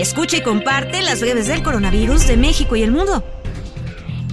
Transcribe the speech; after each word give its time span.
Escucha 0.00 0.38
y 0.38 0.40
comparte 0.40 1.02
las 1.02 1.20
breves 1.20 1.46
del 1.46 1.62
coronavirus 1.62 2.26
de 2.26 2.38
México 2.38 2.74
y 2.74 2.82
el 2.82 2.90
mundo. 2.90 3.22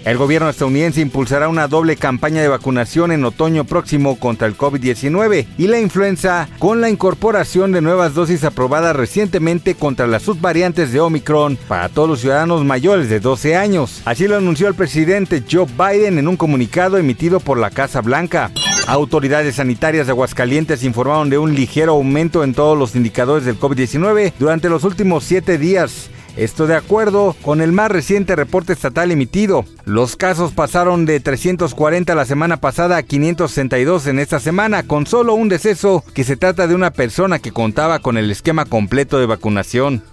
El 0.08 0.18
gobierno 0.18 0.48
estadounidense 0.48 1.02
impulsará 1.02 1.50
una 1.50 1.68
doble 1.68 1.98
campaña 1.98 2.42
de 2.42 2.48
vacunación 2.48 3.12
en 3.12 3.26
otoño 3.26 3.66
próximo 3.66 4.18
contra 4.18 4.48
el 4.48 4.56
COVID-19 4.56 5.48
y 5.58 5.68
la 5.68 5.82
influenza 5.82 6.48
con 6.60 6.80
la 6.80 6.90
incorporación 6.90 7.74
de 7.74 7.82
nuevas 7.82 8.14
dosis 8.14 8.46
aprobadas 8.46 8.96
recientemente 8.96 9.76
contra 9.76 10.08
las 10.08 10.24
subvariantes 10.24 10.94
de 10.94 11.02
Omicron 11.02 11.58
para 11.68 11.90
todos 11.90 12.08
los 12.08 12.22
ciudadanos 12.22 12.64
mayores 12.64 13.10
de 13.10 13.20
12 13.20 13.58
años. 13.58 14.02
Así 14.06 14.30
lo 14.30 14.38
anunció 14.38 14.70
el 14.70 14.76
presidente 14.76 15.44
Joe 15.52 15.66
Biden 15.66 16.20
en 16.20 16.30
un 16.30 16.38
comunicado 16.38 16.98
emitido 16.98 17.42
por 17.42 17.58
la 17.58 17.70
Casa 17.70 18.00
Blanca. 18.00 18.52
Autoridades 18.88 19.56
sanitarias 19.56 20.08
de 20.08 20.12
Aguascalientes 20.14 20.86
informaron 20.86 21.30
de 21.30 21.38
un 21.38 21.54
ligero 21.54 21.92
aumento 21.92 22.46
en 22.46 22.54
todos 22.54 22.78
los 22.78 22.96
indicadores 22.96 23.44
del 23.44 23.60
COVID-19 23.60 24.32
durante 24.40 24.70
los 24.70 24.86
últimos 24.86 25.26
siete 25.26 25.58
días. 25.58 26.10
Esto 26.38 26.68
de 26.68 26.76
acuerdo 26.76 27.36
con 27.42 27.62
el 27.62 27.72
más 27.72 27.90
reciente 27.90 28.36
reporte 28.36 28.72
estatal 28.72 29.10
emitido. 29.12 29.66
Los 29.86 30.16
casos 30.16 30.52
pasaron 30.52 31.08
de 31.08 31.20
340 31.20 32.14
la 32.14 32.26
semana 32.26 32.58
pasada 32.58 32.98
a 32.98 33.04
562 33.04 34.06
en 34.06 34.20
esta 34.20 34.40
semana, 34.40 34.84
con 34.84 35.08
solo 35.08 35.34
un 35.34 35.50
deceso 35.50 36.04
que 36.14 36.24
se 36.24 36.38
trata 36.38 36.68
de 36.68 36.76
una 36.76 36.92
persona 36.92 37.40
que 37.40 37.52
contaba 37.52 38.00
con 38.00 38.18
el 38.18 38.30
esquema 38.30 38.66
completo 38.66 39.18
de 39.18 39.26
vacunación. 39.26 40.04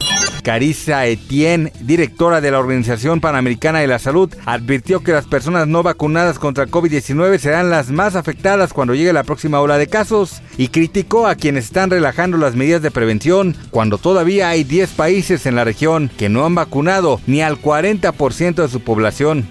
Carissa 0.44 1.06
Etienne, 1.06 1.72
directora 1.80 2.40
de 2.40 2.50
la 2.50 2.60
Organización 2.60 3.20
Panamericana 3.20 3.80
de 3.80 3.86
la 3.86 3.98
Salud, 3.98 4.32
advirtió 4.44 5.02
que 5.02 5.12
las 5.12 5.26
personas 5.26 5.66
no 5.66 5.82
vacunadas 5.82 6.38
contra 6.38 6.66
COVID-19 6.66 7.38
serán 7.38 7.70
las 7.70 7.90
más 7.90 8.14
afectadas 8.14 8.72
cuando 8.72 8.94
llegue 8.94 9.12
la 9.12 9.24
próxima 9.24 9.60
ola 9.60 9.78
de 9.78 9.88
casos 9.88 10.42
y 10.58 10.68
criticó 10.68 11.26
a 11.26 11.34
quienes 11.34 11.64
están 11.64 11.90
relajando 11.90 12.36
las 12.36 12.54
medidas 12.54 12.82
de 12.82 12.90
prevención 12.90 13.56
cuando 13.70 13.96
todavía 13.96 14.50
hay 14.50 14.64
10 14.64 14.90
países 14.90 15.46
en 15.46 15.56
la 15.56 15.64
región 15.64 16.10
que 16.18 16.28
no 16.28 16.44
han 16.44 16.54
vacunado 16.54 17.20
ni 17.26 17.40
al 17.40 17.60
40% 17.60 18.54
de 18.54 18.68
su 18.68 18.80
población. 18.80 19.48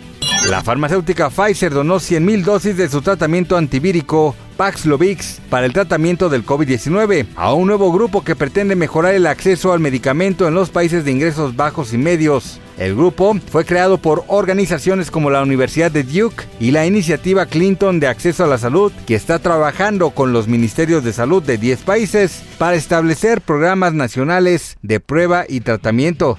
La 0.50 0.62
farmacéutica 0.62 1.30
Pfizer 1.30 1.72
donó 1.72 1.96
100.000 1.96 2.44
dosis 2.44 2.76
de 2.76 2.90
su 2.90 3.02
tratamiento 3.02 3.56
antivírico 3.56 4.36
Paxlovid 4.58 5.20
para 5.50 5.66
el 5.66 5.72
tratamiento 5.72 6.28
del 6.28 6.46
COVID-19 6.46 7.28
a 7.38 7.54
un 7.54 7.68
nuevo 7.68 7.94
grupo 7.94 8.26
que 8.26 8.36
pretende 8.36 8.76
mejorar 8.76 9.14
el 9.14 9.26
acceso 9.26 9.72
al 9.72 9.80
medicamento 9.80 10.46
en 10.46 10.54
los 10.54 10.70
países 10.70 11.06
de 11.06 11.12
ingresos 11.12 11.56
bajos 11.56 11.94
y 11.94 11.98
medios. 11.98 12.60
El 12.78 12.94
grupo 12.94 13.38
fue 13.52 13.64
creado 13.64 13.98
por 13.98 14.26
organizaciones 14.28 15.12
como 15.12 15.30
la 15.30 15.42
Universidad 15.42 15.92
de 15.92 16.04
Duke 16.04 16.44
y 16.60 16.72
la 16.72 16.86
Iniciativa 16.86 17.46
Clinton 17.46 18.02
de 18.02 18.08
Acceso 18.08 18.44
a 18.44 18.48
la 18.48 18.58
Salud, 18.58 18.92
que 19.08 19.16
está 19.16 19.40
trabajando 19.40 20.10
con 20.10 20.34
los 20.34 20.50
ministerios 20.50 21.06
de 21.06 21.14
salud 21.14 21.42
de 21.42 21.58
10 21.58 21.84
países 21.84 22.44
para 22.58 22.76
establecer 22.76 23.40
programas 23.40 23.94
nacionales 23.94 24.78
de 24.82 25.00
prueba 25.00 25.46
y 25.48 25.62
tratamiento. 25.62 26.38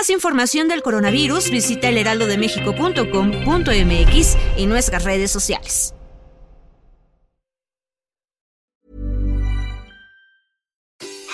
Más 0.00 0.08
información 0.08 0.66
del 0.66 0.80
coronavirus, 0.80 1.50
visita 1.50 1.90
elheraldodemexico.com.mx 1.90 4.36
y 4.56 4.64
nuestras 4.64 5.04
redes 5.04 5.30
sociales. 5.30 5.92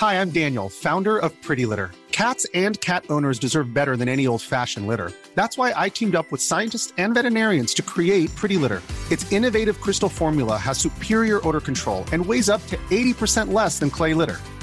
Hi, 0.01 0.15
I'm 0.15 0.31
Daniel, 0.31 0.67
founder 0.67 1.17
of 1.17 1.31
Pretty 1.41 1.65
Litter. 1.65 1.91
Cats 2.11 2.45
and 2.53 2.77
cat 2.81 3.05
owners 3.09 3.39
deserve 3.39 3.73
better 3.73 3.95
than 3.95 4.09
any 4.09 4.27
old-fashioned 4.27 4.85
litter. 4.85 5.13
That's 5.33 5.57
why 5.57 5.71
I 5.73 5.87
teamed 5.87 6.17
up 6.17 6.29
with 6.29 6.41
scientists 6.41 6.91
and 6.97 7.13
veterinarians 7.13 7.73
to 7.75 7.81
create 7.81 8.35
Pretty 8.35 8.57
Litter. 8.57 8.81
Its 9.09 9.31
innovative 9.31 9.79
crystal 9.79 10.09
formula 10.09 10.57
has 10.57 10.77
superior 10.77 11.39
odor 11.47 11.61
control 11.61 12.03
and 12.11 12.25
weighs 12.25 12.49
up 12.49 12.61
to 12.67 12.75
80% 12.91 13.53
less 13.53 13.79
than 13.79 13.89
clay 13.89 14.13
litter. 14.13 14.41